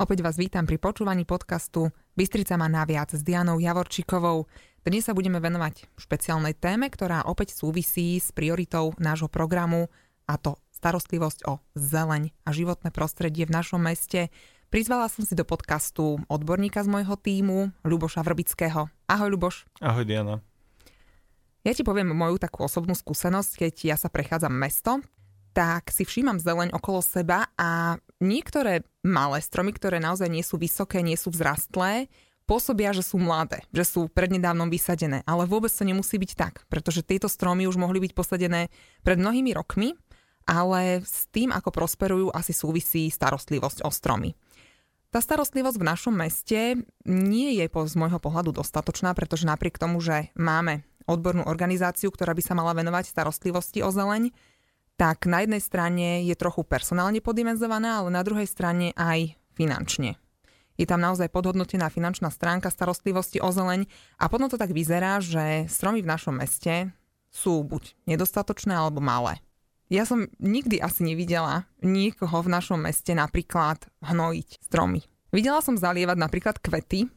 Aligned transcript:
Opäť 0.00 0.24
vás 0.24 0.40
vítam 0.40 0.64
pri 0.64 0.80
počúvaní 0.80 1.28
podcastu 1.28 1.92
Bystrica 2.16 2.56
má 2.56 2.72
naviac 2.72 3.12
s 3.12 3.20
Dianou 3.20 3.60
Javorčíkovou. 3.60 4.48
Dnes 4.80 5.04
sa 5.04 5.12
budeme 5.12 5.44
venovať 5.44 5.92
špeciálnej 6.00 6.56
téme, 6.56 6.88
ktorá 6.88 7.28
opäť 7.28 7.52
súvisí 7.52 8.16
s 8.16 8.32
prioritou 8.32 8.96
nášho 8.96 9.28
programu 9.28 9.92
a 10.24 10.40
to 10.40 10.56
starostlivosť 10.72 11.44
o 11.52 11.60
zeleň 11.76 12.32
a 12.32 12.50
životné 12.56 12.88
prostredie 12.96 13.44
v 13.44 13.52
našom 13.52 13.84
meste. 13.84 14.32
Prizvala 14.72 15.04
som 15.12 15.20
si 15.20 15.36
do 15.36 15.44
podcastu 15.44 16.16
odborníka 16.32 16.80
z 16.80 16.88
môjho 16.88 17.20
týmu, 17.20 17.68
Ľuboša 17.84 18.24
Vrbického. 18.24 18.88
Ahoj 19.04 19.28
Ľuboš. 19.36 19.84
Ahoj 19.84 20.08
Diana. 20.08 20.40
Ja 21.60 21.76
ti 21.76 21.84
poviem 21.84 22.16
moju 22.16 22.40
takú 22.40 22.64
osobnú 22.64 22.96
skúsenosť, 22.96 23.68
keď 23.68 23.74
ja 23.92 23.96
sa 24.00 24.08
prechádzam 24.08 24.56
mesto, 24.56 25.04
tak 25.52 25.92
si 25.92 26.08
všímam 26.08 26.40
zeleň 26.40 26.72
okolo 26.72 27.04
seba 27.04 27.52
a 27.60 28.00
niektoré 28.20 28.86
malé 29.02 29.40
stromy, 29.40 29.72
ktoré 29.74 29.98
naozaj 29.98 30.28
nie 30.28 30.44
sú 30.44 30.60
vysoké, 30.60 31.00
nie 31.00 31.16
sú 31.16 31.32
vzrastlé, 31.32 32.06
pôsobia, 32.50 32.90
že 32.90 33.06
sú 33.06 33.16
mladé, 33.22 33.62
že 33.70 33.86
sú 33.86 34.10
prednedávnom 34.10 34.66
vysadené. 34.66 35.22
Ale 35.22 35.46
vôbec 35.46 35.70
to 35.70 35.86
nemusí 35.86 36.18
byť 36.18 36.32
tak, 36.34 36.54
pretože 36.66 37.06
tieto 37.06 37.30
stromy 37.30 37.70
už 37.70 37.78
mohli 37.78 38.02
byť 38.02 38.12
posadené 38.12 38.74
pred 39.06 39.22
mnohými 39.22 39.54
rokmi, 39.54 39.94
ale 40.50 41.06
s 41.06 41.30
tým, 41.30 41.54
ako 41.54 41.70
prosperujú, 41.70 42.26
asi 42.34 42.50
súvisí 42.50 43.06
starostlivosť 43.06 43.86
o 43.86 43.90
stromy. 43.94 44.34
Tá 45.10 45.18
starostlivosť 45.18 45.78
v 45.78 45.88
našom 45.90 46.14
meste 46.14 46.86
nie 47.06 47.50
je 47.58 47.66
z 47.66 47.94
môjho 47.98 48.22
pohľadu 48.22 48.54
dostatočná, 48.54 49.10
pretože 49.14 49.46
napriek 49.46 49.78
tomu, 49.78 49.98
že 49.98 50.30
máme 50.38 50.86
odbornú 51.06 51.46
organizáciu, 51.46 52.14
ktorá 52.14 52.30
by 52.34 52.42
sa 52.42 52.54
mala 52.54 52.74
venovať 52.74 53.10
starostlivosti 53.10 53.82
o 53.82 53.90
zeleň, 53.90 54.30
tak 55.00 55.24
na 55.24 55.40
jednej 55.40 55.64
strane 55.64 56.28
je 56.28 56.36
trochu 56.36 56.60
personálne 56.60 57.24
podimenzovaná, 57.24 58.04
ale 58.04 58.12
na 58.12 58.20
druhej 58.20 58.44
strane 58.44 58.92
aj 59.00 59.32
finančne. 59.56 60.20
Je 60.76 60.84
tam 60.84 61.00
naozaj 61.00 61.32
podhodnotená 61.32 61.88
finančná 61.88 62.28
stránka 62.28 62.68
starostlivosti 62.68 63.40
o 63.40 63.48
zeleň 63.48 63.88
a 64.20 64.28
potom 64.28 64.52
to 64.52 64.60
tak 64.60 64.76
vyzerá, 64.76 65.16
že 65.24 65.64
stromy 65.72 66.04
v 66.04 66.10
našom 66.12 66.36
meste 66.36 66.92
sú 67.32 67.64
buď 67.64 67.96
nedostatočné 68.12 68.76
alebo 68.76 69.00
malé. 69.00 69.40
Ja 69.88 70.04
som 70.04 70.28
nikdy 70.36 70.84
asi 70.84 71.00
nevidela 71.08 71.64
nikoho 71.80 72.44
v 72.44 72.52
našom 72.52 72.84
meste 72.84 73.16
napríklad 73.16 73.80
hnojiť 74.04 74.68
stromy. 74.68 75.00
Videla 75.32 75.64
som 75.64 75.80
zalievať 75.80 76.16
napríklad 76.20 76.60
kvety, 76.60 77.08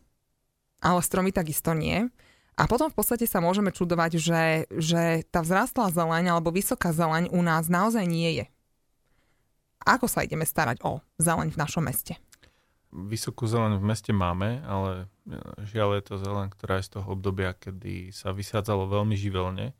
ale 0.79 0.99
stromy 1.03 1.35
takisto 1.35 1.75
nie. 1.75 2.07
A 2.53 2.69
potom 2.69 2.85
v 2.89 2.95
podstate 2.95 3.25
sa 3.25 3.41
môžeme 3.41 3.73
čudovať, 3.73 4.21
že, 4.21 4.43
že 4.69 5.25
tá 5.33 5.41
vzrastlá 5.41 5.89
zeleň 5.89 6.37
alebo 6.37 6.53
vysoká 6.53 6.93
zeleň 6.93 7.33
u 7.33 7.41
nás 7.41 7.65
naozaj 7.65 8.05
nie 8.05 8.43
je. 8.43 8.45
Ako 9.83 10.05
sa 10.07 10.23
ideme 10.23 10.45
starať 10.45 10.79
o 10.85 11.01
zeleň 11.17 11.51
v 11.51 11.59
našom 11.59 11.83
meste? 11.83 12.15
Vysokú 12.93 13.49
zeleň 13.49 13.81
v 13.81 13.87
meste 13.89 14.13
máme, 14.13 14.61
ale 14.69 15.09
žiaľ 15.65 15.97
je 15.97 16.03
to 16.13 16.15
zeleň, 16.21 16.53
ktorá 16.53 16.77
je 16.77 16.87
z 16.87 16.91
toho 16.99 17.17
obdobia, 17.17 17.57
kedy 17.57 18.13
sa 18.13 18.29
vysádzalo 18.29 18.85
veľmi 18.85 19.17
živelne 19.17 19.73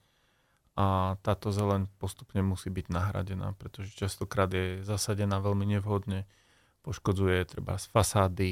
a 0.74 1.14
táto 1.22 1.54
zeleň 1.54 1.86
postupne 2.02 2.42
musí 2.42 2.74
byť 2.74 2.90
nahradená, 2.90 3.54
pretože 3.54 3.94
častokrát 3.94 4.50
je 4.50 4.82
zasadená 4.82 5.38
veľmi 5.38 5.78
nevhodne, 5.78 6.26
poškodzuje 6.82 7.46
treba 7.46 7.78
z 7.78 7.86
fasády, 7.94 8.52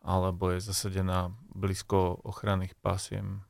alebo 0.00 0.48
je 0.48 0.64
zasadená 0.64 1.36
blízko 1.52 2.24
ochranných 2.24 2.72
pásiem 2.80 3.44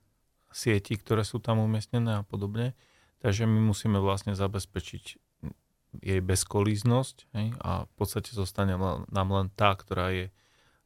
sietí, 0.50 0.98
ktoré 0.98 1.22
sú 1.22 1.38
tam 1.38 1.62
umiestnené 1.62 2.20
a 2.20 2.26
podobne. 2.26 2.74
Takže 3.20 3.44
my 3.46 3.60
musíme 3.72 4.00
vlastne 4.00 4.34
zabezpečiť 4.34 5.04
jej 6.00 6.20
bezkolíznosť 6.22 7.16
hej, 7.34 7.48
a 7.60 7.84
v 7.84 7.92
podstate 7.98 8.30
zostane 8.30 8.78
nám 9.10 9.28
len 9.34 9.50
tá, 9.58 9.74
ktorá 9.74 10.14
je 10.14 10.26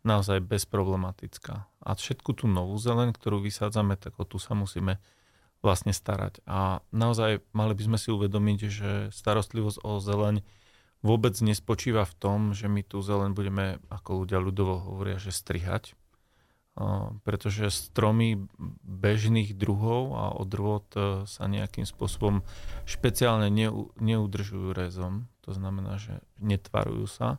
naozaj 0.04 0.40
bezproblematická. 0.44 1.68
A 1.84 1.90
všetku 1.96 2.36
tú 2.36 2.48
novú 2.48 2.76
zeleň, 2.76 3.12
ktorú 3.12 3.40
vysádzame, 3.40 3.96
tak 3.96 4.16
o 4.20 4.24
tu 4.24 4.40
sa 4.40 4.56
musíme 4.56 5.00
vlastne 5.64 5.96
starať. 5.96 6.44
A 6.44 6.84
naozaj 6.92 7.40
mali 7.56 7.72
by 7.72 7.82
sme 7.88 7.98
si 8.00 8.12
uvedomiť, 8.12 8.58
že 8.68 8.90
starostlivosť 9.12 9.80
o 9.80 9.96
zeleň 9.96 10.44
vôbec 11.00 11.36
nespočíva 11.40 12.04
v 12.04 12.14
tom, 12.20 12.40
že 12.52 12.68
my 12.68 12.84
tú 12.84 13.00
zeleň 13.00 13.32
budeme, 13.32 13.80
ako 13.88 14.24
ľudia 14.24 14.40
ľudovo 14.40 14.92
hovoria, 14.92 15.16
že 15.16 15.32
strihať, 15.32 15.96
pretože 17.22 17.70
stromy 17.70 18.50
bežných 18.82 19.54
druhov 19.54 20.18
a 20.18 20.24
odrôd 20.34 20.82
e, 20.98 21.22
sa 21.22 21.46
nejakým 21.46 21.86
spôsobom 21.86 22.42
špeciálne 22.82 23.46
neudržujú 23.94 24.74
rezom. 24.74 25.30
To 25.46 25.54
znamená, 25.54 26.02
že 26.02 26.18
netvarujú 26.42 27.06
sa. 27.06 27.38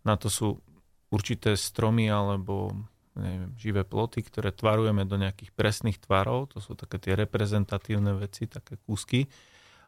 Na 0.00 0.16
to 0.16 0.32
sú 0.32 0.64
určité 1.12 1.60
stromy 1.60 2.08
alebo 2.08 2.72
neviem, 3.20 3.52
živé 3.60 3.82
ploty, 3.84 4.24
ktoré 4.24 4.48
tvarujeme 4.48 5.04
do 5.04 5.20
nejakých 5.20 5.52
presných 5.52 6.00
tvarov. 6.00 6.56
To 6.56 6.64
sú 6.64 6.72
také 6.72 6.96
tie 6.96 7.12
reprezentatívne 7.12 8.16
veci, 8.16 8.48
také 8.48 8.80
kúsky. 8.88 9.28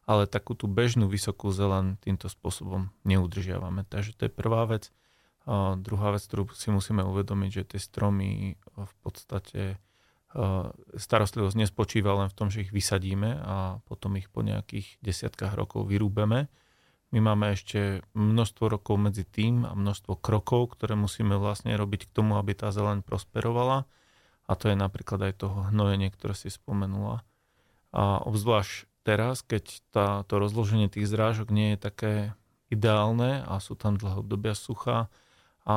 Ale 0.05 0.27
takú 0.29 0.53
tú 0.53 0.67
bežnú 0.67 1.07
vysokú 1.07 1.49
zelen 1.55 1.97
týmto 2.03 2.27
spôsobom 2.27 2.91
neudržiavame. 3.07 3.87
Takže 3.89 4.19
to 4.19 4.29
je 4.29 4.33
prvá 4.35 4.67
vec. 4.69 4.93
A 5.47 5.75
druhá 5.75 6.15
vec, 6.15 6.23
ktorú 6.27 6.55
si 6.55 6.71
musíme 6.71 7.03
uvedomiť, 7.03 7.51
že 7.51 7.69
tie 7.75 7.81
stromy 7.83 8.55
v 8.79 8.95
podstate 9.03 9.83
starostlivosť 10.97 11.57
nespočíva 11.61 12.17
len 12.17 12.33
v 12.33 12.37
tom, 12.37 12.49
že 12.49 12.65
ich 12.65 12.73
vysadíme 12.73 13.37
a 13.43 13.85
potom 13.85 14.17
ich 14.17 14.33
po 14.33 14.41
nejakých 14.41 14.97
desiatkách 15.05 15.53
rokov 15.53 15.93
vyrúbeme. 15.93 16.49
My 17.13 17.21
máme 17.21 17.53
ešte 17.53 18.01
množstvo 18.17 18.73
rokov 18.73 18.97
medzi 18.97 19.29
tým 19.29 19.69
a 19.69 19.77
množstvo 19.77 20.17
krokov, 20.17 20.73
ktoré 20.73 20.97
musíme 20.97 21.37
vlastne 21.37 21.77
robiť 21.77 22.09
k 22.09 22.15
tomu, 22.17 22.41
aby 22.41 22.57
tá 22.57 22.73
zeleň 22.73 23.05
prosperovala. 23.05 23.85
A 24.49 24.53
to 24.57 24.73
je 24.73 24.77
napríklad 24.77 25.21
aj 25.21 25.45
toho 25.45 25.69
hnojenie, 25.69 26.09
ktoré 26.09 26.33
si 26.33 26.49
spomenula. 26.49 27.21
A 27.93 28.25
obzvlášť 28.25 28.89
teraz, 29.05 29.45
keď 29.45 29.65
tá, 29.93 30.07
to 30.25 30.41
rozloženie 30.41 30.89
tých 30.89 31.13
zrážok 31.13 31.53
nie 31.53 31.77
je 31.77 31.79
také 31.79 32.13
ideálne 32.73 33.45
a 33.45 33.61
sú 33.61 33.77
tam 33.77 34.01
dlhé 34.01 34.25
obdobia 34.25 34.57
sucha, 34.57 35.13
a 35.63 35.77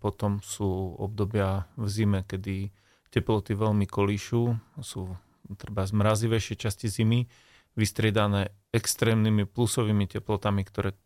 potom 0.00 0.40
sú 0.40 0.96
obdobia 0.96 1.68
v 1.76 1.86
zime, 1.88 2.20
kedy 2.24 2.72
teploty 3.12 3.52
veľmi 3.52 3.84
kolíšu, 3.84 4.56
sú 4.80 5.12
treba 5.56 5.84
zmrazivejšie 5.84 6.56
časti 6.56 6.88
zimy, 6.88 7.28
vystriedané 7.76 8.52
extrémnymi 8.72 9.44
plusovými 9.48 10.08
teplotami, 10.08 10.64
ktoré 10.64 10.96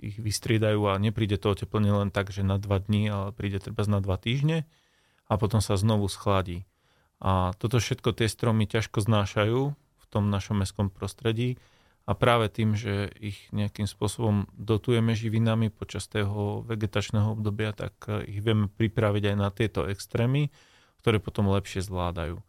ich 0.00 0.20
vystriedajú 0.20 0.84
a 0.92 1.00
nepríde 1.00 1.40
to 1.40 1.56
oteplenie 1.56 1.92
len 1.92 2.12
tak, 2.12 2.28
že 2.28 2.44
na 2.44 2.60
dva 2.60 2.76
dní, 2.76 3.08
ale 3.08 3.32
príde 3.32 3.56
treba 3.56 3.88
na 3.88 4.04
dva 4.04 4.20
týždne 4.20 4.68
a 5.28 5.40
potom 5.40 5.64
sa 5.64 5.80
znovu 5.80 6.12
schladí. 6.12 6.68
A 7.20 7.52
toto 7.56 7.80
všetko 7.80 8.16
tie 8.16 8.28
stromy 8.28 8.68
ťažko 8.68 9.00
znášajú 9.04 9.60
v 9.76 10.04
tom 10.12 10.28
našom 10.28 10.60
mestskom 10.60 10.92
prostredí 10.92 11.56
a 12.10 12.12
práve 12.18 12.50
tým, 12.50 12.74
že 12.74 13.14
ich 13.22 13.38
nejakým 13.54 13.86
spôsobom 13.86 14.50
dotujeme 14.58 15.14
živinami 15.14 15.70
počas 15.70 16.10
toho 16.10 16.66
vegetačného 16.66 17.38
obdobia, 17.38 17.70
tak 17.70 17.94
eh, 18.10 18.26
ich 18.26 18.42
vieme 18.42 18.66
pripraviť 18.66 19.30
aj 19.30 19.36
na 19.38 19.48
tieto 19.54 19.86
extrémy, 19.86 20.50
ktoré 20.98 21.22
potom 21.22 21.46
lepšie 21.54 21.86
zvládajú. 21.86 22.42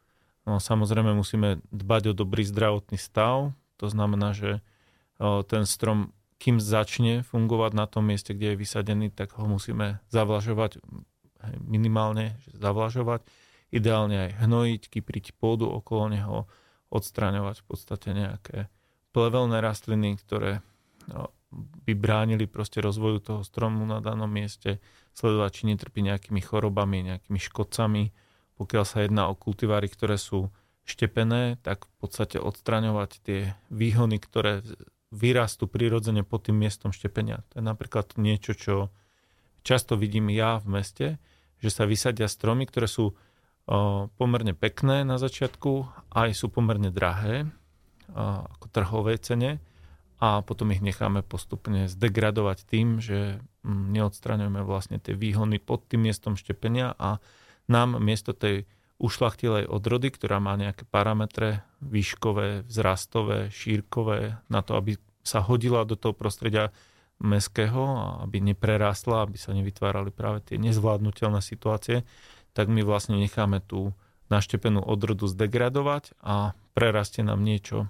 No 0.49 0.57
samozrejme 0.57 1.13
musíme 1.13 1.61
dbať 1.69 2.09
o 2.09 2.13
dobrý 2.17 2.41
zdravotný 2.41 2.97
stav, 2.97 3.53
to 3.77 3.85
znamená, 3.85 4.33
že 4.33 4.65
eh, 4.65 5.41
ten 5.45 5.69
strom, 5.69 6.09
kým 6.41 6.57
začne 6.57 7.21
fungovať 7.21 7.71
na 7.77 7.85
tom 7.85 8.09
mieste, 8.09 8.33
kde 8.33 8.57
je 8.57 8.61
vysadený, 8.65 9.13
tak 9.13 9.37
ho 9.37 9.45
musíme 9.45 10.01
zavlažovať 10.09 10.81
minimálne, 11.61 12.33
zavlažovať, 12.49 13.21
ideálne 13.69 14.29
aj 14.29 14.45
hnojiť, 14.45 14.81
kypriť 14.89 15.25
pôdu 15.37 15.69
okolo 15.69 16.09
neho, 16.09 16.37
odstraňovať 16.89 17.61
v 17.61 17.65
podstate 17.65 18.09
nejaké 18.13 18.57
plevelné 19.11 19.59
rastliny, 19.59 20.17
ktoré 20.19 20.63
no, 21.07 21.31
by 21.87 21.93
bránili 21.95 22.47
proste 22.47 22.79
rozvoju 22.79 23.19
toho 23.19 23.41
stromu 23.43 23.83
na 23.83 23.99
danom 23.99 24.31
mieste, 24.31 24.79
sledovať, 25.11 25.51
či 25.51 25.63
netrpí 25.67 25.99
nejakými 25.99 26.39
chorobami, 26.39 27.03
nejakými 27.03 27.39
škodcami. 27.39 28.15
Pokiaľ 28.55 28.83
sa 28.87 29.03
jedná 29.03 29.27
o 29.27 29.35
kultiváry, 29.35 29.91
ktoré 29.91 30.15
sú 30.15 30.47
štepené, 30.87 31.59
tak 31.59 31.85
v 31.85 31.93
podstate 31.99 32.37
odstraňovať 32.39 33.11
tie 33.21 33.39
výhony, 33.67 34.17
ktoré 34.17 34.63
vyrastú 35.11 35.67
prirodzene 35.67 36.23
pod 36.23 36.47
tým 36.47 36.55
miestom 36.55 36.95
štepenia. 36.95 37.43
To 37.51 37.59
je 37.59 37.63
napríklad 37.67 38.15
niečo, 38.15 38.55
čo 38.55 38.75
často 39.67 39.99
vidím 39.99 40.31
ja 40.31 40.57
v 40.63 40.79
meste, 40.79 41.07
že 41.59 41.69
sa 41.69 41.83
vysadia 41.83 42.31
stromy, 42.31 42.65
ktoré 42.65 42.87
sú 42.87 43.13
pomerne 44.17 44.57
pekné 44.57 45.03
na 45.05 45.19
začiatku, 45.21 45.85
aj 46.15 46.29
sú 46.33 46.49
pomerne 46.49 46.89
drahé, 46.89 47.45
ako 48.15 48.65
trhovej 48.71 49.17
cene. 49.21 49.51
A 50.21 50.45
potom 50.45 50.69
ich 50.69 50.85
necháme 50.85 51.25
postupne 51.25 51.89
zdegradovať 51.89 52.69
tým, 52.69 53.01
že 53.01 53.41
mm, 53.65 53.89
neodstraňujeme 53.97 54.61
vlastne 54.61 55.01
tie 55.01 55.17
výhony 55.17 55.57
pod 55.57 55.89
tým 55.89 56.05
miestom 56.05 56.37
štepenia 56.37 56.93
a 57.01 57.17
nám 57.65 57.97
miesto 57.97 58.37
tej 58.37 58.69
ušlachtilej 59.01 59.65
odrody, 59.65 60.13
ktorá 60.13 60.37
má 60.37 60.53
nejaké 60.53 60.85
parametre 60.85 61.65
výškové, 61.81 62.69
vzrastové, 62.69 63.49
šírkové, 63.49 64.37
na 64.45 64.61
to, 64.61 64.77
aby 64.77 65.01
sa 65.25 65.41
hodila 65.41 65.89
do 65.89 65.97
toho 65.97 66.13
prostredia, 66.13 66.69
meského, 67.21 68.17
aby 68.25 68.41
neprerastla, 68.41 69.23
aby 69.23 69.37
sa 69.37 69.53
nevytvárali 69.53 70.09
práve 70.09 70.41
tie 70.41 70.57
nezvládnutelné 70.57 71.39
situácie, 71.39 72.01
tak 72.57 72.67
my 72.67 72.81
vlastne 72.81 73.15
necháme 73.21 73.61
tú 73.61 73.93
naštepenú 74.33 74.81
odrodu 74.81 75.29
zdegradovať 75.29 76.17
a 76.19 76.57
prerastie 76.73 77.21
nám 77.21 77.45
niečo 77.45 77.87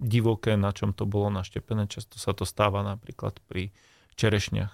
divoké, 0.00 0.56
na 0.56 0.72
čom 0.72 0.96
to 0.96 1.04
bolo 1.04 1.28
naštepené. 1.28 1.86
Často 1.86 2.16
sa 2.16 2.32
to 2.32 2.48
stáva 2.48 2.80
napríklad 2.80 3.36
pri 3.44 3.70
čerešniach. 4.16 4.72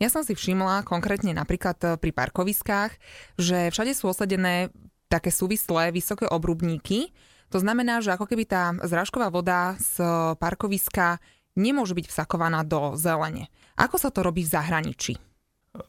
Ja 0.00 0.08
som 0.08 0.24
si 0.24 0.32
všimla 0.32 0.88
konkrétne 0.88 1.36
napríklad 1.36 1.76
eh, 1.84 1.88
pri 2.00 2.10
parkoviskách, 2.16 2.96
že 3.36 3.68
všade 3.68 3.92
sú 3.92 4.08
osadené 4.08 4.72
také 5.12 5.28
súvislé 5.28 5.92
vysoké 5.92 6.24
obrubníky. 6.24 7.12
To 7.52 7.58
znamená, 7.58 8.00
že 8.00 8.14
ako 8.14 8.30
keby 8.30 8.46
tá 8.46 8.72
zrážková 8.86 9.28
voda 9.28 9.74
z 9.82 9.98
parkoviska 10.38 11.18
nemôže 11.58 11.98
byť 11.98 12.06
vsakovaná 12.06 12.62
do 12.62 12.94
zelene. 12.94 13.50
Ako 13.74 13.98
sa 13.98 14.14
to 14.14 14.22
robí 14.22 14.46
v 14.46 14.54
zahraničí? 14.54 15.18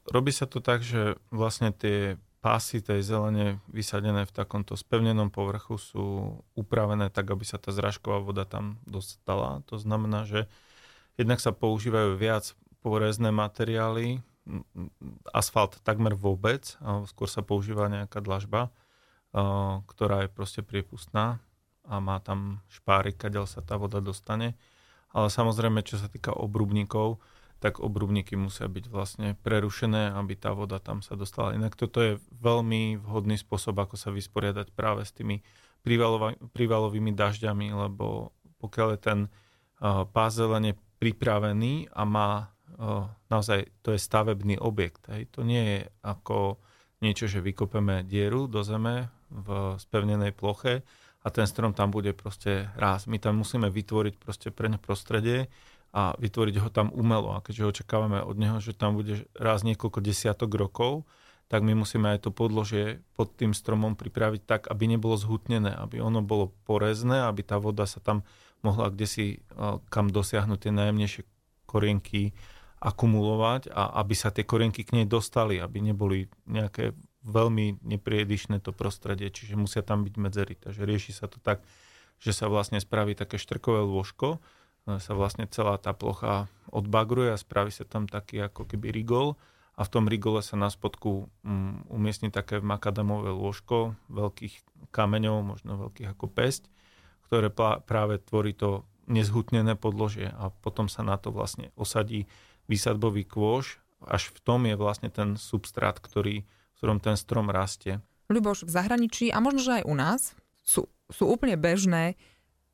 Robí 0.09 0.33
sa 0.33 0.49
to 0.49 0.57
tak, 0.57 0.81
že 0.81 1.21
vlastne 1.29 1.69
tie 1.69 2.17
pásy 2.41 2.81
tej 2.81 3.05
zelene 3.05 3.61
vysadené 3.69 4.25
v 4.25 4.33
takomto 4.33 4.73
spevnenom 4.73 5.29
povrchu 5.29 5.77
sú 5.77 6.05
upravené 6.57 7.13
tak, 7.13 7.29
aby 7.29 7.45
sa 7.45 7.61
tá 7.61 7.69
zrážková 7.69 8.17
voda 8.17 8.49
tam 8.49 8.81
dostala. 8.89 9.61
To 9.69 9.77
znamená, 9.77 10.25
že 10.25 10.49
jednak 11.21 11.37
sa 11.37 11.53
používajú 11.53 12.17
viac 12.17 12.57
porezné 12.81 13.29
materiály, 13.29 14.25
asfalt 15.29 15.77
takmer 15.85 16.17
vôbec, 16.17 16.73
skôr 17.13 17.29
sa 17.29 17.45
používa 17.45 17.85
nejaká 17.93 18.25
dlažba, 18.25 18.73
ktorá 19.85 20.25
je 20.25 20.33
proste 20.33 20.65
priepustná 20.65 21.37
a 21.85 22.01
má 22.01 22.17
tam 22.25 22.65
špárik, 22.73 23.21
kadeľ 23.21 23.45
sa 23.45 23.61
tá 23.61 23.77
voda 23.77 24.01
dostane. 24.01 24.57
Ale 25.13 25.29
samozrejme, 25.29 25.85
čo 25.85 26.01
sa 26.01 26.09
týka 26.09 26.33
obrubníkov, 26.33 27.21
tak 27.61 27.77
obrubníky 27.77 28.33
musia 28.33 28.65
byť 28.65 28.85
vlastne 28.89 29.37
prerušené, 29.45 30.17
aby 30.17 30.33
tá 30.33 30.57
voda 30.57 30.81
tam 30.81 31.05
sa 31.05 31.13
dostala. 31.13 31.53
Inak 31.53 31.77
toto 31.77 32.01
je 32.01 32.13
veľmi 32.41 32.97
vhodný 32.97 33.37
spôsob, 33.37 33.77
ako 33.77 34.01
sa 34.01 34.09
vysporiadať 34.09 34.73
práve 34.73 35.05
s 35.05 35.13
tými 35.13 35.45
prívalovými 36.51 37.13
dažďami, 37.13 37.69
lebo 37.69 38.33
pokiaľ 38.57 38.87
je 38.97 38.99
ten 38.99 39.19
uh, 39.29 40.09
pás 40.09 40.33
zelene 40.33 40.73
pripravený 40.97 41.93
a 41.93 42.01
má 42.01 42.49
uh, 42.49 43.05
naozaj, 43.29 43.69
to 43.85 43.93
je 43.93 44.01
stavebný 44.01 44.57
objekt. 44.57 45.05
Hej. 45.13 45.29
To 45.37 45.45
nie 45.45 45.61
je 45.61 45.79
ako 46.01 46.57
niečo, 47.01 47.29
že 47.29 47.45
vykopeme 47.45 48.01
dieru 48.05 48.49
do 48.49 48.65
zeme 48.65 49.13
v 49.29 49.77
spevnenej 49.77 50.33
ploche 50.33 50.81
a 51.21 51.27
ten 51.29 51.45
strom 51.45 51.77
tam 51.77 51.93
bude 51.93 52.13
proste 52.17 52.73
rásť. 52.73 53.05
My 53.09 53.17
tam 53.21 53.37
musíme 53.41 53.69
vytvoriť 53.69 54.17
proste 54.17 54.49
pre 54.49 54.69
ne 54.69 54.81
prostredie, 54.81 55.49
a 55.91 56.15
vytvoriť 56.15 56.55
ho 56.63 56.69
tam 56.71 56.87
umelo. 56.95 57.35
A 57.35 57.43
keďže 57.43 57.83
očakávame 57.83 58.23
od 58.23 58.35
neho, 58.39 58.57
že 58.63 58.71
tam 58.71 58.95
bude 58.95 59.27
raz 59.35 59.63
niekoľko 59.67 59.99
desiatok 59.99 60.55
rokov, 60.55 61.03
tak 61.51 61.67
my 61.67 61.75
musíme 61.75 62.15
aj 62.15 62.23
to 62.23 62.31
podložie 62.31 63.03
pod 63.11 63.35
tým 63.35 63.51
stromom 63.51 63.99
pripraviť 63.99 64.41
tak, 64.47 64.61
aby 64.71 64.87
nebolo 64.87 65.19
zhutnené, 65.19 65.75
aby 65.75 65.99
ono 65.99 66.23
bolo 66.23 66.55
porezné, 66.63 67.27
aby 67.27 67.43
tá 67.43 67.59
voda 67.59 67.83
sa 67.83 67.99
tam 67.99 68.23
mohla 68.63 68.87
kde 68.87 69.07
si 69.09 69.25
kam 69.91 70.07
dosiahnuť 70.07 70.59
tie 70.63 70.71
najjemnejšie 70.71 71.21
korienky 71.67 72.31
akumulovať 72.81 73.69
a 73.69 73.99
aby 73.99 74.15
sa 74.15 74.31
tie 74.31 74.47
korienky 74.47 74.87
k 74.87 75.01
nej 75.01 75.05
dostali, 75.05 75.59
aby 75.59 75.83
neboli 75.83 76.31
nejaké 76.47 76.97
veľmi 77.21 77.85
nepriedišné 77.85 78.63
to 78.65 78.73
prostredie, 78.73 79.29
čiže 79.29 79.53
musia 79.53 79.85
tam 79.85 80.01
byť 80.01 80.15
medzery. 80.17 80.57
Takže 80.57 80.81
rieši 80.87 81.11
sa 81.13 81.29
to 81.29 81.37
tak, 81.37 81.61
že 82.17 82.33
sa 82.33 82.49
vlastne 82.49 82.81
spraví 82.81 83.13
také 83.13 83.37
štrkové 83.37 83.85
lôžko, 83.85 84.41
sa 84.87 85.13
vlastne 85.13 85.45
celá 85.45 85.77
tá 85.77 85.93
plocha 85.93 86.49
odbagruje 86.73 87.29
a 87.33 87.37
spraví 87.37 87.69
sa 87.69 87.85
tam 87.85 88.09
taký 88.09 88.49
ako 88.49 88.65
keby 88.65 88.89
rigol 88.89 89.37
a 89.77 89.87
v 89.87 89.91
tom 89.91 90.05
rigole 90.05 90.43
sa 90.43 90.59
na 90.59 90.67
spodku 90.67 91.31
um, 91.41 91.81
umiestni 91.87 92.29
také 92.29 92.59
makadamové 92.59 93.31
lôžko 93.31 93.95
veľkých 94.11 94.61
kameňov, 94.93 95.37
možno 95.41 95.89
veľkých 95.89 96.11
ako 96.11 96.25
pesť, 96.27 96.67
ktoré 97.29 97.49
práve 97.85 98.19
tvorí 98.19 98.51
to 98.51 98.83
nezhutnené 99.07 99.73
podložie 99.79 100.29
a 100.29 100.51
potom 100.61 100.85
sa 100.91 101.01
na 101.01 101.17
to 101.17 101.33
vlastne 101.33 101.73
osadí 101.79 102.27
výsadbový 102.69 103.25
kôž. 103.25 103.81
Až 104.01 104.33
v 104.33 104.39
tom 104.41 104.65
je 104.65 104.75
vlastne 104.77 105.13
ten 105.13 105.37
substrát, 105.37 105.97
ktorý, 106.01 106.43
v 106.45 106.75
ktorom 106.77 106.97
ten 106.97 107.13
strom 107.17 107.53
rastie. 107.53 108.01
Ľuboš, 108.33 108.65
v 108.65 108.71
zahraničí 108.71 109.25
a 109.29 109.43
možno, 109.43 109.61
že 109.61 109.81
aj 109.81 109.83
u 109.85 109.95
nás 109.97 110.21
sú, 110.63 110.87
sú 111.11 111.27
úplne 111.27 111.59
bežné 111.59 112.15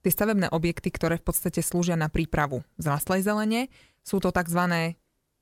Tie 0.06 0.12
stavebné 0.14 0.54
objekty, 0.54 0.94
ktoré 0.94 1.18
v 1.18 1.26
podstate 1.28 1.60
slúžia 1.66 1.98
na 1.98 2.08
prípravu 2.08 2.62
zrastlej 2.78 3.26
zelene, 3.26 3.68
sú 4.06 4.22
to 4.24 4.32
tzv. 4.32 4.94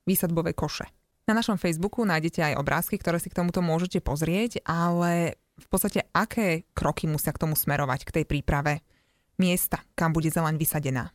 výsadbové 0.07 0.55
koše. 0.55 0.89
Na 1.25 1.33
našom 1.33 1.57
Facebooku 1.57 2.05
nájdete 2.05 2.53
aj 2.53 2.57
obrázky, 2.61 3.01
ktoré 3.01 3.17
si 3.17 3.33
k 3.33 3.37
tomuto 3.41 3.61
môžete 3.65 3.97
pozrieť, 3.97 4.61
ale 4.61 5.41
v 5.57 5.67
podstate 5.71 6.05
aké 6.13 6.69
kroky 6.77 7.09
musia 7.09 7.33
k 7.33 7.41
tomu 7.41 7.57
smerovať, 7.57 8.05
k 8.05 8.21
tej 8.21 8.25
príprave 8.29 8.85
miesta, 9.41 9.81
kam 9.97 10.13
bude 10.13 10.29
zeleň 10.29 10.55
vysadená? 10.55 11.09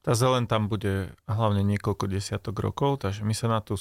Tá 0.00 0.16
zelen 0.16 0.48
tam 0.48 0.70
bude 0.70 1.12
hlavne 1.28 1.60
niekoľko 1.60 2.08
desiatok 2.08 2.56
rokov, 2.64 3.04
takže 3.04 3.20
my 3.20 3.34
sa 3.36 3.52
na 3.52 3.60
tú, 3.60 3.76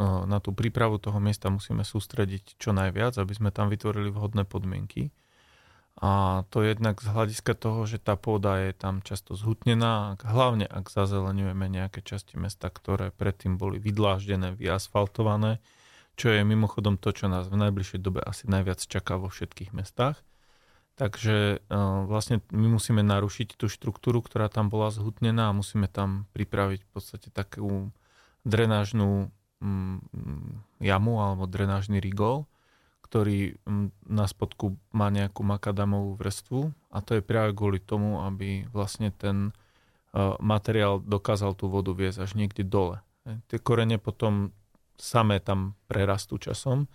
na 0.00 0.40
tú 0.40 0.56
prípravu 0.56 0.96
toho 0.96 1.20
miesta 1.20 1.52
musíme 1.52 1.84
sústrediť 1.84 2.56
čo 2.56 2.72
najviac, 2.72 3.20
aby 3.20 3.32
sme 3.36 3.50
tam 3.52 3.68
vytvorili 3.68 4.08
vhodné 4.08 4.48
podmienky. 4.48 5.12
A 5.98 6.46
to 6.54 6.62
jednak 6.62 7.02
z 7.02 7.10
hľadiska 7.10 7.58
toho, 7.58 7.82
že 7.82 7.98
tá 7.98 8.14
pôda 8.14 8.70
je 8.70 8.70
tam 8.70 9.02
často 9.02 9.34
zhutnená, 9.34 10.14
hlavne 10.22 10.62
ak 10.62 10.94
zazeleňujeme 10.94 11.66
nejaké 11.66 12.06
časti 12.06 12.38
mesta, 12.38 12.70
ktoré 12.70 13.10
predtým 13.10 13.58
boli 13.58 13.82
vydláždené, 13.82 14.54
vyasfaltované, 14.54 15.58
čo 16.14 16.30
je 16.30 16.46
mimochodom 16.46 17.02
to, 17.02 17.10
čo 17.10 17.26
nás 17.26 17.50
v 17.50 17.58
najbližšej 17.66 17.98
dobe 17.98 18.22
asi 18.22 18.46
najviac 18.46 18.78
čaká 18.78 19.18
vo 19.18 19.26
všetkých 19.26 19.74
mestách. 19.74 20.22
Takže 20.98 21.62
vlastne 22.10 22.42
my 22.50 22.74
musíme 22.74 23.06
narušiť 23.06 23.54
tú 23.54 23.70
štruktúru, 23.70 24.18
ktorá 24.18 24.50
tam 24.50 24.66
bola 24.66 24.90
zhutnená 24.90 25.50
a 25.50 25.54
musíme 25.54 25.86
tam 25.86 26.26
pripraviť 26.34 26.82
v 26.82 26.90
podstate 26.90 27.28
takú 27.30 27.94
drenážnú 28.42 29.30
mm, 29.62 29.98
jamu 30.82 31.14
alebo 31.22 31.46
drenážny 31.46 32.02
rigol, 32.02 32.50
ktorý 33.08 33.56
mm, 33.64 34.12
na 34.12 34.28
spodku 34.28 34.76
má 34.92 35.08
nejakú 35.08 35.40
makadamovú 35.40 36.20
vrstvu 36.20 36.60
a 36.92 37.00
to 37.00 37.16
je 37.16 37.22
práve 37.24 37.56
kvôli 37.56 37.80
tomu, 37.80 38.20
aby 38.20 38.68
vlastne 38.68 39.08
ten 39.08 39.50
e, 39.50 39.52
materiál 40.44 41.00
dokázal 41.00 41.56
tú 41.56 41.72
vodu 41.72 41.96
viesť 41.96 42.28
až 42.28 42.36
niekde 42.36 42.68
dole. 42.68 43.00
Tie 43.48 43.60
korene 43.60 44.00
potom 44.00 44.52
samé 44.96 45.40
tam 45.40 45.76
prerastú 45.88 46.40
časom 46.40 46.88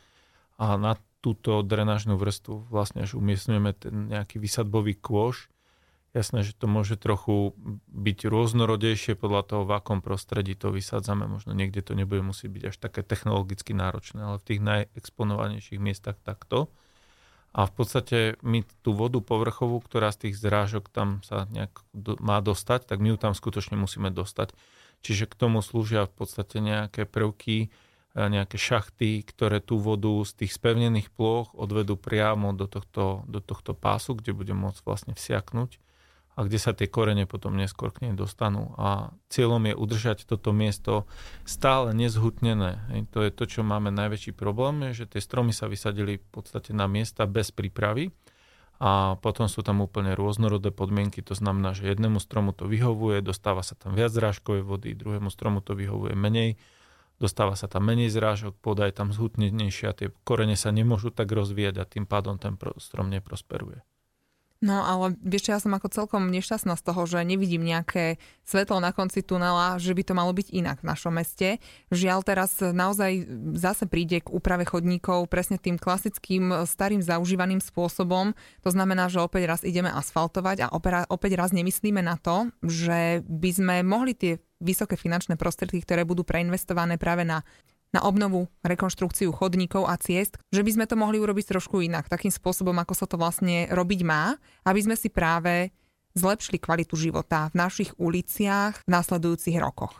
a 0.58 0.78
na 0.78 0.98
túto 1.24 1.64
drenážnú 1.64 2.20
vrstvu 2.20 2.68
vlastne 2.68 3.08
až 3.08 3.16
umiestňujeme 3.16 3.72
ten 3.78 4.12
nejaký 4.12 4.38
vysadbový 4.42 5.00
kôž, 5.00 5.53
Jasné, 6.14 6.46
že 6.46 6.54
to 6.54 6.70
môže 6.70 6.94
trochu 7.02 7.58
byť 7.90 8.30
rôznorodejšie 8.30 9.18
podľa 9.18 9.50
toho, 9.50 9.62
v 9.66 9.74
akom 9.74 9.98
prostredí 9.98 10.54
to 10.54 10.70
vysádzame. 10.70 11.26
Možno 11.26 11.58
niekde 11.58 11.82
to 11.82 11.98
nebude 11.98 12.22
musieť 12.22 12.54
byť 12.54 12.64
až 12.70 12.76
také 12.78 13.02
technologicky 13.02 13.74
náročné, 13.74 14.22
ale 14.22 14.38
v 14.38 14.46
tých 14.46 14.62
najexponovanejších 14.62 15.82
miestach 15.82 16.22
takto. 16.22 16.70
A 17.50 17.66
v 17.66 17.74
podstate 17.74 18.18
my 18.46 18.62
tú 18.86 18.94
vodu 18.94 19.18
povrchovú, 19.26 19.82
ktorá 19.82 20.14
z 20.14 20.30
tých 20.30 20.38
zrážok 20.38 20.94
tam 20.94 21.26
sa 21.26 21.50
nejak 21.50 21.82
do, 21.98 22.14
má 22.22 22.38
dostať, 22.46 22.94
tak 22.94 23.02
my 23.02 23.14
ju 23.14 23.18
tam 23.18 23.34
skutočne 23.34 23.74
musíme 23.74 24.14
dostať. 24.14 24.54
Čiže 25.02 25.26
k 25.26 25.34
tomu 25.34 25.66
slúžia 25.66 26.06
v 26.06 26.14
podstate 26.14 26.62
nejaké 26.62 27.10
prvky, 27.10 27.70
e, 28.14 28.22
nejaké 28.22 28.62
šachty, 28.62 29.26
ktoré 29.26 29.66
tú 29.66 29.82
vodu 29.82 30.14
z 30.30 30.46
tých 30.46 30.54
spevnených 30.54 31.10
ploch 31.10 31.58
odvedú 31.58 31.98
priamo 31.98 32.54
do 32.54 32.70
tohto, 32.70 33.26
do 33.26 33.42
tohto 33.42 33.74
pásu, 33.74 34.14
kde 34.14 34.38
bude 34.38 34.54
môcť 34.54 34.82
vlastne 34.86 35.14
vsiaknúť 35.18 35.82
a 36.34 36.40
kde 36.42 36.58
sa 36.58 36.74
tie 36.74 36.90
korene 36.90 37.30
potom 37.30 37.54
neskôr 37.54 37.94
k 37.94 38.10
nej 38.10 38.14
dostanú. 38.18 38.74
A 38.82 39.14
cieľom 39.30 39.62
je 39.70 39.78
udržať 39.78 40.26
toto 40.26 40.50
miesto 40.50 41.06
stále 41.46 41.94
nezhutnené. 41.94 42.82
To 43.14 43.22
je 43.22 43.30
to, 43.30 43.46
čo 43.46 43.62
máme 43.62 43.94
najväčší 43.94 44.34
problém, 44.34 44.90
je, 44.90 45.06
že 45.06 45.18
tie 45.18 45.22
stromy 45.22 45.54
sa 45.54 45.70
vysadili 45.70 46.18
v 46.18 46.28
podstate 46.34 46.74
na 46.74 46.90
miesta 46.90 47.30
bez 47.30 47.54
prípravy 47.54 48.10
a 48.82 49.16
potom 49.22 49.46
sú 49.46 49.62
tam 49.62 49.86
úplne 49.86 50.18
rôznorodé 50.18 50.74
podmienky. 50.74 51.22
To 51.30 51.38
znamená, 51.38 51.78
že 51.78 51.88
jednému 51.88 52.18
stromu 52.18 52.52
to 52.52 52.66
vyhovuje, 52.66 53.22
dostáva 53.22 53.62
sa 53.62 53.78
tam 53.78 53.94
viac 53.94 54.10
zrážkovej 54.10 54.66
vody, 54.66 54.98
druhému 54.98 55.30
stromu 55.30 55.62
to 55.62 55.78
vyhovuje 55.78 56.18
menej, 56.18 56.58
dostáva 57.22 57.54
sa 57.54 57.70
tam 57.70 57.86
menej 57.86 58.10
zrážok, 58.10 58.58
pôda 58.58 58.90
je 58.90 58.98
tam 58.98 59.14
zhutnenejšia, 59.14 59.94
tie 59.94 60.10
korene 60.26 60.58
sa 60.58 60.74
nemôžu 60.74 61.14
tak 61.14 61.30
rozvíjať 61.30 61.76
a 61.78 61.86
tým 61.86 62.10
pádom 62.10 62.42
ten 62.42 62.58
strom 62.82 63.14
neprosperuje. 63.14 63.86
No 64.64 64.80
ale 64.80 65.20
vieš, 65.20 65.52
ja 65.52 65.60
som 65.60 65.76
ako 65.76 65.92
celkom 65.92 66.32
nešťastná 66.32 66.80
z 66.80 66.84
toho, 66.88 67.04
že 67.04 67.20
nevidím 67.28 67.68
nejaké 67.68 68.16
svetlo 68.48 68.80
na 68.80 68.96
konci 68.96 69.20
tunela, 69.20 69.76
že 69.76 69.92
by 69.92 70.08
to 70.08 70.16
malo 70.16 70.32
byť 70.32 70.56
inak 70.56 70.80
v 70.80 70.88
našom 70.88 71.20
meste. 71.20 71.60
Žiaľ 71.92 72.20
teraz 72.24 72.64
naozaj 72.64 73.28
zase 73.60 73.92
príde 73.92 74.24
k 74.24 74.32
úprave 74.32 74.64
chodníkov 74.64 75.28
presne 75.28 75.60
tým 75.60 75.76
klasickým 75.76 76.64
starým 76.64 77.04
zaužívaným 77.04 77.60
spôsobom. 77.60 78.32
To 78.64 78.70
znamená, 78.72 79.12
že 79.12 79.20
opäť 79.20 79.52
raz 79.52 79.62
ideme 79.68 79.92
asfaltovať 79.92 80.64
a 80.64 80.72
opäť 81.12 81.36
raz 81.36 81.52
nemyslíme 81.52 82.00
na 82.00 82.16
to, 82.16 82.48
že 82.64 83.20
by 83.28 83.50
sme 83.52 83.76
mohli 83.84 84.16
tie 84.16 84.40
vysoké 84.64 84.96
finančné 84.96 85.36
prostriedky, 85.36 85.84
ktoré 85.84 86.08
budú 86.08 86.24
preinvestované 86.24 86.96
práve 86.96 87.28
na 87.28 87.44
na 87.94 88.02
obnovu, 88.02 88.50
rekonštrukciu 88.66 89.30
chodníkov 89.30 89.86
a 89.86 89.96
ciest, 90.02 90.42
že 90.50 90.66
by 90.66 90.72
sme 90.74 90.86
to 90.90 90.98
mohli 90.98 91.22
urobiť 91.22 91.54
trošku 91.54 91.86
inak, 91.86 92.10
takým 92.10 92.34
spôsobom, 92.34 92.74
ako 92.82 92.94
sa 92.98 93.06
to 93.06 93.22
vlastne 93.22 93.70
robiť 93.70 94.02
má, 94.02 94.36
aby 94.66 94.80
sme 94.82 94.98
si 94.98 95.14
práve 95.14 95.70
zlepšili 96.18 96.58
kvalitu 96.58 96.98
života 96.98 97.54
v 97.54 97.62
našich 97.62 97.94
uliciach 98.02 98.82
v 98.82 98.90
následujúcich 98.90 99.58
rokoch. 99.62 99.94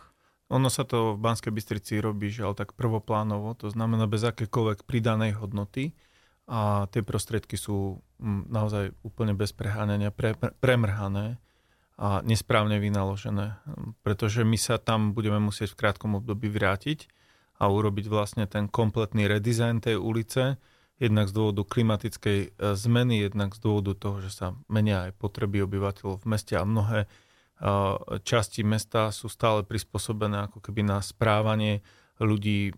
Ono 0.52 0.68
sa 0.68 0.84
to 0.84 1.16
v 1.16 1.22
Banskej 1.22 1.50
Bystrici 1.54 1.98
robí, 1.98 2.28
že 2.28 2.44
ale 2.44 2.54
tak 2.54 2.76
prvoplánovo, 2.76 3.56
to 3.56 3.72
znamená 3.72 4.04
bez 4.04 4.22
akékoľvek 4.22 4.84
pridanej 4.84 5.40
hodnoty 5.40 5.96
a 6.44 6.84
tie 6.92 7.00
prostriedky 7.00 7.56
sú 7.56 8.04
mm, 8.20 8.52
naozaj 8.52 8.92
úplne 9.00 9.32
bez 9.32 9.56
preháňania, 9.56 10.12
pre, 10.12 10.36
pre, 10.36 10.52
premrhané 10.60 11.40
a 11.96 12.20
nesprávne 12.26 12.76
vynaložené, 12.76 13.56
pretože 14.04 14.44
my 14.44 14.58
sa 14.58 14.76
tam 14.76 15.16
budeme 15.16 15.40
musieť 15.40 15.72
v 15.72 15.80
krátkom 15.80 16.20
období 16.20 16.52
vrátiť 16.52 17.08
a 17.58 17.64
urobiť 17.70 18.06
vlastne 18.10 18.44
ten 18.50 18.66
kompletný 18.66 19.30
redesign 19.30 19.78
tej 19.78 19.98
ulice, 20.00 20.58
jednak 20.98 21.26
z 21.30 21.34
dôvodu 21.34 21.62
klimatickej 21.66 22.38
e, 22.38 22.48
zmeny, 22.74 23.26
jednak 23.26 23.54
z 23.54 23.60
dôvodu 23.62 23.92
toho, 23.98 24.22
že 24.22 24.30
sa 24.30 24.46
menia 24.70 25.10
aj 25.10 25.18
potreby 25.18 25.66
obyvateľov 25.66 26.22
v 26.22 26.28
meste 26.30 26.54
a 26.54 26.62
mnohé 26.62 27.06
e, 27.06 27.08
časti 28.22 28.62
mesta 28.62 29.10
sú 29.10 29.26
stále 29.26 29.66
prispôsobené 29.66 30.50
ako 30.50 30.62
keby 30.62 30.86
na 30.86 31.02
správanie 31.02 31.82
ľudí 32.22 32.74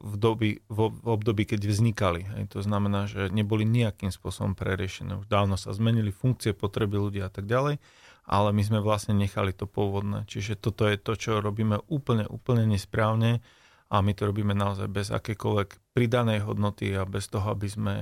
v, 0.00 0.14
doby, 0.16 0.64
v 0.72 0.78
období, 1.04 1.44
keď 1.44 1.68
vznikali. 1.68 2.24
Hej. 2.24 2.56
To 2.56 2.64
znamená, 2.64 3.04
že 3.04 3.28
neboli 3.28 3.68
nejakým 3.68 4.08
spôsobom 4.08 4.56
preriešené. 4.56 5.20
Už 5.20 5.28
dávno 5.28 5.60
sa 5.60 5.76
zmenili 5.76 6.08
funkcie, 6.08 6.56
potreby 6.56 6.96
ľudí 6.96 7.20
a 7.20 7.28
tak 7.28 7.44
ďalej, 7.44 7.76
ale 8.24 8.48
my 8.56 8.62
sme 8.64 8.80
vlastne 8.80 9.12
nechali 9.12 9.52
to 9.52 9.68
pôvodné. 9.68 10.24
Čiže 10.24 10.56
toto 10.56 10.88
je 10.88 10.96
to, 10.96 11.12
čo 11.18 11.44
robíme 11.44 11.84
úplne, 11.92 12.24
úplne 12.24 12.64
nesprávne 12.64 13.44
a 13.90 13.96
my 13.98 14.12
to 14.14 14.30
robíme 14.30 14.54
naozaj 14.54 14.86
bez 14.86 15.10
akékoľvek 15.10 15.92
pridanej 15.98 16.46
hodnoty 16.46 16.94
a 16.94 17.02
bez 17.02 17.26
toho, 17.26 17.50
aby 17.50 17.66
sme 17.66 17.94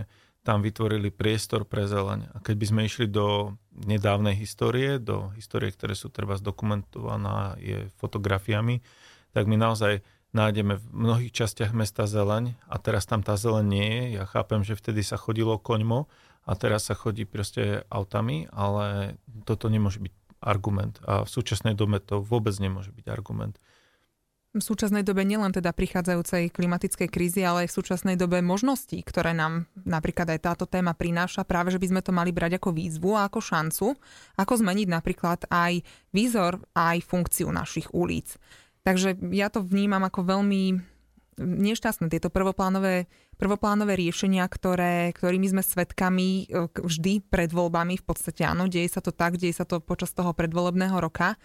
tam 0.44 0.60
vytvorili 0.60 1.08
priestor 1.08 1.64
pre 1.64 1.88
zeleň. 1.88 2.32
A 2.32 2.36
keď 2.44 2.54
by 2.56 2.66
sme 2.68 2.80
išli 2.84 3.06
do 3.08 3.56
nedávnej 3.72 4.36
histórie, 4.36 5.00
do 5.00 5.32
histórie, 5.36 5.72
ktoré 5.72 5.96
sú 5.96 6.12
treba 6.12 6.36
zdokumentovaná 6.36 7.56
je 7.60 7.88
fotografiami, 8.00 8.84
tak 9.32 9.48
my 9.48 9.56
naozaj 9.56 10.04
nájdeme 10.36 10.76
v 10.76 10.84
mnohých 10.92 11.32
častiach 11.32 11.72
mesta 11.72 12.04
zeleň 12.04 12.52
a 12.68 12.76
teraz 12.76 13.08
tam 13.08 13.24
tá 13.24 13.36
zeleň 13.36 13.64
nie 13.64 13.88
je. 13.88 14.04
Ja 14.20 14.24
chápem, 14.28 14.60
že 14.64 14.76
vtedy 14.76 15.00
sa 15.00 15.16
chodilo 15.16 15.56
koňmo 15.56 16.08
a 16.44 16.52
teraz 16.56 16.88
sa 16.88 16.94
chodí 16.96 17.24
proste 17.24 17.84
autami, 17.88 18.48
ale 18.52 19.16
toto 19.48 19.72
nemôže 19.72 20.00
byť 20.04 20.12
argument. 20.44 21.00
A 21.04 21.24
v 21.24 21.32
súčasnej 21.32 21.72
dobe 21.72 22.00
to 22.00 22.20
vôbec 22.20 22.56
nemôže 22.60 22.92
byť 22.92 23.06
argument 23.08 23.56
v 24.58 24.68
súčasnej 24.68 25.06
dobe 25.06 25.22
nielen 25.24 25.54
teda 25.54 25.70
prichádzajúcej 25.72 26.50
klimatickej 26.52 27.08
krízy, 27.08 27.42
ale 27.46 27.64
aj 27.64 27.72
v 27.72 27.76
súčasnej 27.80 28.16
dobe 28.18 28.42
možností, 28.44 29.00
ktoré 29.02 29.32
nám 29.32 29.70
napríklad 29.82 30.28
aj 30.34 30.40
táto 30.44 30.64
téma 30.66 30.92
prináša, 30.92 31.46
práve 31.46 31.74
že 31.74 31.80
by 31.80 31.86
sme 31.90 32.02
to 32.04 32.12
mali 32.12 32.34
brať 32.34 32.58
ako 32.58 32.74
výzvu 32.74 33.14
a 33.14 33.26
ako 33.30 33.40
šancu, 33.40 33.86
ako 34.36 34.52
zmeniť 34.58 34.88
napríklad 34.90 35.46
aj 35.50 35.82
výzor 36.10 36.60
aj 36.74 37.02
funkciu 37.06 37.50
našich 37.50 37.90
ulic. 37.94 38.36
Takže 38.82 39.18
ja 39.34 39.52
to 39.52 39.60
vnímam 39.64 40.02
ako 40.06 40.24
veľmi 40.24 40.62
nešťastné 41.38 42.10
tieto 42.10 42.28
prvoplánové, 42.34 43.06
prvoplánové 43.38 43.94
riešenia, 43.94 44.44
ktoré, 44.50 45.14
ktorými 45.14 45.46
sme 45.46 45.62
svedkami 45.62 46.50
e, 46.50 46.66
vždy 46.74 47.22
pred 47.30 47.54
voľbami. 47.54 47.94
V 47.94 48.04
podstate 48.04 48.42
áno, 48.42 48.66
deje 48.66 48.90
sa 48.90 48.98
to 48.98 49.14
tak, 49.14 49.38
deje 49.38 49.54
sa 49.54 49.62
to 49.62 49.78
počas 49.78 50.10
toho 50.10 50.34
predvolebného 50.34 50.98
roka. 50.98 51.38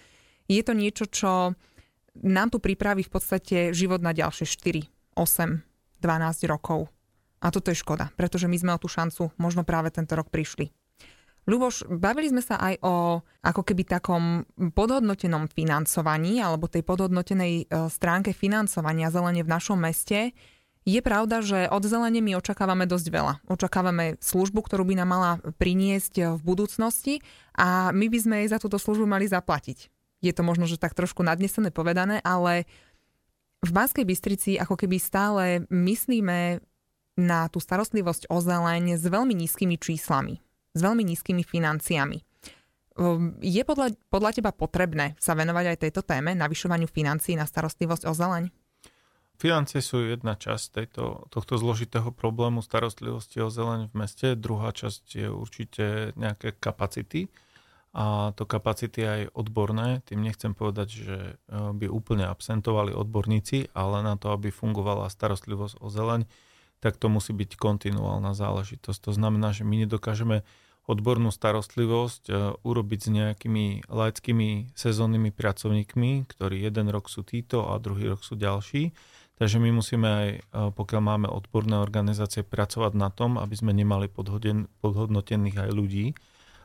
Je 0.50 0.60
to 0.66 0.74
niečo, 0.74 1.06
čo 1.08 1.54
nám 2.22 2.54
tu 2.54 2.62
pripraví 2.62 3.02
v 3.02 3.12
podstate 3.12 3.58
život 3.74 4.00
na 4.04 4.14
ďalšie 4.14 4.46
4, 4.46 5.18
8, 5.18 5.62
12 6.02 6.52
rokov. 6.52 6.92
A 7.44 7.52
toto 7.52 7.74
je 7.74 7.78
škoda, 7.80 8.14
pretože 8.16 8.48
my 8.48 8.56
sme 8.56 8.72
o 8.72 8.80
tú 8.80 8.88
šancu 8.88 9.34
možno 9.36 9.68
práve 9.68 9.92
tento 9.92 10.16
rok 10.16 10.32
prišli. 10.32 10.72
Ľuboš, 11.44 11.92
bavili 11.92 12.32
sme 12.32 12.40
sa 12.40 12.56
aj 12.56 12.80
o 12.88 13.20
ako 13.44 13.62
keby 13.68 13.84
takom 13.84 14.48
podhodnotenom 14.56 15.52
financovaní 15.52 16.40
alebo 16.40 16.72
tej 16.72 16.88
podhodnotenej 16.88 17.68
e, 17.68 17.92
stránke 17.92 18.32
financovania 18.32 19.12
zelenie 19.12 19.44
v 19.44 19.52
našom 19.52 19.76
meste. 19.76 20.32
Je 20.88 21.04
pravda, 21.04 21.44
že 21.44 21.68
od 21.68 21.84
zelene 21.84 22.24
my 22.24 22.40
očakávame 22.40 22.88
dosť 22.88 23.08
veľa. 23.12 23.34
Očakávame 23.52 24.16
službu, 24.24 24.64
ktorú 24.64 24.88
by 24.88 25.04
nám 25.04 25.10
mala 25.12 25.32
priniesť 25.60 26.40
v 26.40 26.42
budúcnosti 26.48 27.20
a 27.60 27.92
my 27.92 28.08
by 28.08 28.20
sme 28.24 28.36
jej 28.44 28.56
za 28.56 28.60
túto 28.64 28.80
službu 28.80 29.04
mali 29.04 29.28
zaplatiť 29.28 29.93
je 30.24 30.32
to 30.32 30.42
možno, 30.48 30.64
že 30.64 30.80
tak 30.80 30.96
trošku 30.96 31.20
nadnesené 31.22 31.70
povedané, 31.70 32.24
ale 32.24 32.64
v 33.64 33.72
Banskej 33.72 34.08
Bystrici 34.08 34.56
ako 34.56 34.80
keby 34.80 34.98
stále 35.00 35.44
myslíme 35.68 36.64
na 37.20 37.46
tú 37.52 37.60
starostlivosť 37.60 38.32
o 38.32 38.40
zeleň 38.40 38.98
s 38.98 39.06
veľmi 39.06 39.36
nízkymi 39.36 39.78
číslami, 39.78 40.40
s 40.74 40.80
veľmi 40.80 41.04
nízkymi 41.04 41.44
financiami. 41.46 42.24
Ehm, 42.98 43.38
je 43.44 43.62
podľa, 43.62 43.94
podľa 44.10 44.32
teba 44.42 44.52
potrebné 44.56 45.20
sa 45.22 45.38
venovať 45.38 45.66
aj 45.76 45.78
tejto 45.78 46.02
téme, 46.02 46.34
navyšovaniu 46.34 46.90
financií 46.90 47.38
na 47.38 47.46
starostlivosť 47.46 48.10
o 48.10 48.14
zeleň? 48.16 48.44
Financie 49.34 49.82
sú 49.82 50.06
jedna 50.06 50.38
časť 50.38 50.66
tejto, 50.72 51.26
tohto 51.34 51.58
zložitého 51.58 52.14
problému 52.14 52.62
starostlivosti 52.62 53.42
o 53.42 53.50
zeleň 53.50 53.90
v 53.90 53.94
meste. 53.98 54.28
Druhá 54.38 54.70
časť 54.72 55.04
je 55.10 55.28
určite 55.28 56.14
nejaké 56.16 56.54
kapacity 56.58 57.28
a 57.94 58.34
to 58.34 58.50
kapacity 58.50 59.06
aj 59.06 59.22
odborné. 59.38 60.02
Tým 60.10 60.26
nechcem 60.26 60.58
povedať, 60.58 60.88
že 60.90 61.18
e, 61.18 61.34
by 61.54 61.86
úplne 61.86 62.26
absentovali 62.26 62.90
odborníci, 62.90 63.70
ale 63.78 64.02
na 64.02 64.18
to, 64.18 64.34
aby 64.34 64.50
fungovala 64.50 65.14
starostlivosť 65.14 65.78
o 65.78 65.94
zeleň, 65.94 66.26
tak 66.82 66.98
to 66.98 67.06
musí 67.08 67.38
byť 67.38 67.54
kontinuálna 67.54 68.34
záležitosť. 68.34 69.00
To 69.08 69.12
znamená, 69.14 69.54
že 69.54 69.62
my 69.62 69.86
nedokážeme 69.86 70.42
odbornú 70.90 71.30
starostlivosť 71.30 72.24
e, 72.28 72.34
urobiť 72.66 73.00
s 73.00 73.10
nejakými 73.14 73.66
laickými 73.86 74.74
sezónnymi 74.74 75.30
pracovníkmi, 75.30 76.26
ktorí 76.34 76.66
jeden 76.66 76.90
rok 76.90 77.14
sú 77.14 77.22
títo 77.22 77.70
a 77.70 77.78
druhý 77.78 78.10
rok 78.10 78.26
sú 78.26 78.34
ďalší. 78.34 78.90
Takže 79.38 79.62
my 79.62 79.70
musíme 79.70 80.08
aj, 80.10 80.30
e, 80.34 80.40
pokiaľ 80.74 81.02
máme 81.14 81.28
odborné 81.30 81.78
organizácie, 81.78 82.42
pracovať 82.42 82.98
na 82.98 83.14
tom, 83.14 83.38
aby 83.38 83.54
sme 83.54 83.70
nemali 83.70 84.10
podhodnotených 84.82 85.58
aj 85.62 85.70
ľudí, 85.70 86.18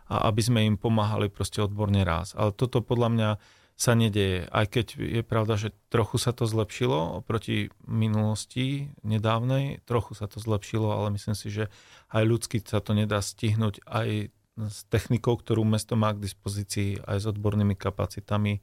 a 0.09 0.33
aby 0.33 0.41
sme 0.41 0.61
im 0.65 0.81
pomáhali 0.81 1.29
proste 1.29 1.61
odborne 1.61 2.01
raz. 2.03 2.33
Ale 2.33 2.57
toto 2.57 2.81
podľa 2.81 3.09
mňa 3.13 3.31
sa 3.79 3.95
nedeje. 3.95 4.51
Aj 4.51 4.67
keď 4.67 4.99
je 4.99 5.23
pravda, 5.23 5.55
že 5.55 5.71
trochu 5.87 6.19
sa 6.19 6.35
to 6.35 6.51
zlepšilo 6.51 7.23
oproti 7.23 7.71
minulosti 7.87 8.91
nedávnej, 9.07 9.87
trochu 9.87 10.19
sa 10.19 10.27
to 10.27 10.43
zlepšilo, 10.43 10.91
ale 10.91 11.15
myslím 11.15 11.39
si, 11.39 11.47
že 11.47 11.71
aj 12.11 12.27
ľudsky 12.27 12.59
sa 12.59 12.83
to 12.83 12.97
nedá 12.99 13.23
stihnúť 13.23 13.87
aj 13.87 14.35
s 14.59 14.79
technikou, 14.91 15.39
ktorú 15.39 15.63
mesto 15.63 15.95
má 15.95 16.11
k 16.11 16.27
dispozícii, 16.27 17.07
aj 17.07 17.23
s 17.23 17.27
odbornými 17.31 17.79
kapacitami 17.79 18.59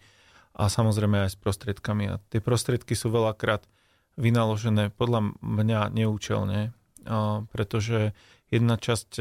a 0.52 0.68
samozrejme 0.68 1.24
aj 1.24 1.32
s 1.32 1.40
prostriedkami. 1.40 2.12
A 2.12 2.20
tie 2.28 2.44
prostriedky 2.44 2.92
sú 3.00 3.08
veľakrát 3.08 3.64
vynaložené 4.20 4.92
podľa 4.92 5.32
mňa 5.40 5.96
neúčelne, 5.96 6.76
pretože 7.56 8.12
jedna 8.52 8.76
časť 8.76 9.12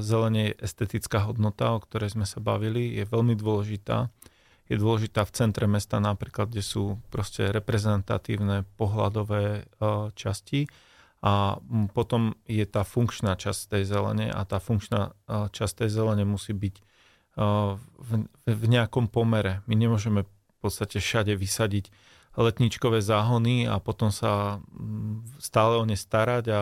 zelenie 0.00 0.52
estetická 0.60 1.24
hodnota, 1.24 1.72
o 1.72 1.80
ktorej 1.80 2.14
sme 2.14 2.28
sa 2.28 2.38
bavili, 2.38 2.92
je 2.96 3.04
veľmi 3.08 3.34
dôležitá. 3.34 4.12
Je 4.68 4.76
dôležitá 4.78 5.24
v 5.26 5.34
centre 5.34 5.66
mesta 5.68 6.00
napríklad, 6.00 6.52
kde 6.52 6.64
sú 6.64 7.00
proste 7.12 7.50
reprezentatívne 7.50 8.64
pohľadové 8.78 9.44
e, 9.44 9.62
časti 10.16 10.70
a 11.22 11.60
potom 11.92 12.34
je 12.48 12.64
tá 12.64 12.82
funkčná 12.86 13.36
časť 13.36 13.78
tej 13.78 13.84
zelene 13.84 14.26
a 14.32 14.42
tá 14.48 14.62
funkčná 14.62 15.12
e, 15.28 15.50
časť 15.52 15.84
tej 15.84 15.90
zelene 15.92 16.24
musí 16.24 16.56
byť 16.56 16.76
v 18.44 18.64
nejakom 18.68 19.08
pomere. 19.08 19.64
My 19.64 19.72
nemôžeme 19.72 20.28
v 20.28 20.56
podstate 20.60 21.00
všade 21.00 21.32
vysadiť 21.32 21.88
letničkové 22.32 23.04
záhony 23.04 23.68
a 23.68 23.76
potom 23.76 24.08
sa 24.08 24.64
mm, 24.72 25.36
stále 25.36 25.76
o 25.76 25.84
ne 25.84 25.96
starať 26.00 26.44
a 26.48 26.60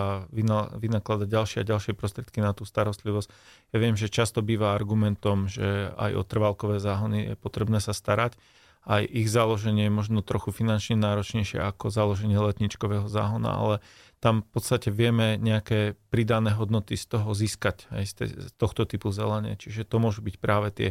vynakladať 0.75 1.29
ďalšie 1.31 1.59
a 1.63 1.69
ďalšie 1.69 1.95
prostriedky 1.95 2.43
na 2.43 2.51
tú 2.51 2.67
starostlivosť. 2.67 3.31
Ja 3.71 3.79
viem, 3.79 3.95
že 3.95 4.11
často 4.11 4.43
býva 4.43 4.75
argumentom, 4.75 5.47
že 5.47 5.95
aj 5.95 6.11
o 6.19 6.23
trvalkové 6.27 6.83
záhony 6.83 7.31
je 7.31 7.35
potrebné 7.39 7.79
sa 7.79 7.95
starať. 7.95 8.35
Aj 8.83 9.05
ich 9.05 9.29
založenie 9.29 9.87
je 9.87 9.93
možno 9.93 10.25
trochu 10.25 10.51
finančne 10.51 10.97
náročnejšie 10.99 11.61
ako 11.63 11.93
založenie 11.93 12.41
letničkového 12.41 13.07
záhona, 13.07 13.55
ale 13.55 13.75
tam 14.19 14.43
v 14.43 14.49
podstate 14.51 14.89
vieme 14.91 15.37
nejaké 15.39 15.95
pridané 16.09 16.51
hodnoty 16.57 16.97
z 16.97 17.15
toho 17.15 17.31
získať 17.33 17.87
aj 17.93 18.05
z, 18.05 18.13
tohto 18.57 18.89
typu 18.89 19.13
zelene. 19.13 19.55
Čiže 19.55 19.87
to 19.87 19.97
môžu 20.03 20.25
byť 20.25 20.37
práve 20.41 20.69
tie 20.73 20.89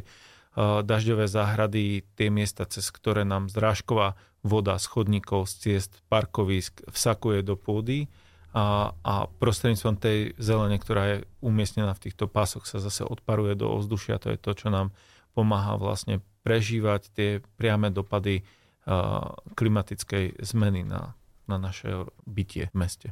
dažďové 0.59 1.31
záhrady, 1.31 2.03
tie 2.19 2.27
miesta, 2.27 2.67
cez 2.67 2.91
ktoré 2.91 3.23
nám 3.23 3.47
zrážková 3.47 4.19
voda 4.43 4.75
z 4.75 4.85
chodníkov, 4.91 5.47
z 5.47 5.53
ciest, 5.59 6.03
parkovisk 6.11 6.83
vsakuje 6.91 7.43
do 7.43 7.55
pôdy 7.55 8.11
a, 8.51 8.95
a 9.03 9.13
prostredníctvom 9.39 9.95
tej 9.99 10.33
zelene, 10.35 10.79
ktorá 10.79 11.03
je 11.05 11.17
umiestnená 11.39 11.95
v 11.95 12.03
týchto 12.09 12.25
pásoch, 12.27 12.65
sa 12.67 12.81
zase 12.81 13.05
odparuje 13.05 13.55
do 13.55 13.71
ovzdušia. 13.71 14.19
To 14.23 14.33
je 14.33 14.39
to, 14.39 14.51
čo 14.55 14.67
nám 14.73 14.91
pomáha 15.37 15.77
vlastne 15.77 16.23
prežívať 16.41 17.01
tie 17.13 17.29
priame 17.59 17.93
dopady 17.93 18.41
uh, 18.41 19.37
klimatickej 19.53 20.41
zmeny 20.41 20.81
na, 20.87 21.13
na 21.45 21.61
naše 21.61 22.09
bytie 22.25 22.73
v 22.73 22.75
meste. 22.75 23.07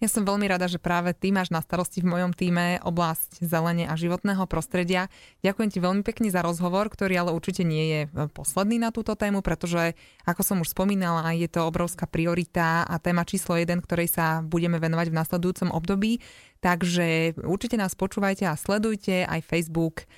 Ja 0.00 0.08
som 0.08 0.24
veľmi 0.24 0.48
rada, 0.48 0.64
že 0.64 0.80
práve 0.80 1.12
ty 1.12 1.28
máš 1.28 1.52
na 1.52 1.60
starosti 1.60 2.00
v 2.00 2.08
mojom 2.08 2.32
týme 2.32 2.80
oblasť 2.80 3.44
zelene 3.44 3.84
a 3.84 4.00
životného 4.00 4.48
prostredia. 4.48 5.12
Ďakujem 5.44 5.68
ti 5.68 5.78
veľmi 5.78 6.00
pekne 6.00 6.32
za 6.32 6.40
rozhovor, 6.40 6.88
ktorý 6.88 7.20
ale 7.20 7.36
určite 7.36 7.68
nie 7.68 7.84
je 7.84 8.00
e, 8.08 8.08
posledný 8.32 8.80
na 8.80 8.96
túto 8.96 9.12
tému, 9.12 9.44
pretože, 9.44 9.92
ako 10.24 10.40
som 10.40 10.56
už 10.64 10.72
spomínala, 10.72 11.36
je 11.36 11.52
to 11.52 11.68
obrovská 11.68 12.08
priorita 12.08 12.88
a 12.88 12.96
téma 12.96 13.28
číslo 13.28 13.60
jeden, 13.60 13.84
ktorej 13.84 14.08
sa 14.08 14.40
budeme 14.40 14.80
venovať 14.80 15.12
v 15.12 15.18
nasledujúcom 15.20 15.68
období. 15.68 16.24
Takže 16.64 17.36
určite 17.44 17.76
nás 17.76 17.92
počúvajte 17.92 18.48
a 18.48 18.56
sledujte 18.56 19.28
aj 19.28 19.44
Facebook 19.44 20.08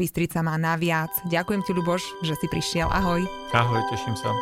Bystrica 0.00 0.40
má 0.40 0.56
naviac. 0.56 1.10
Ďakujem 1.28 1.60
ti, 1.66 1.72
Luboš, 1.76 2.02
že 2.24 2.32
si 2.38 2.46
prišiel. 2.48 2.88
Ahoj. 2.88 3.20
Ahoj, 3.52 3.82
teším 3.92 4.16
sa. 4.16 4.32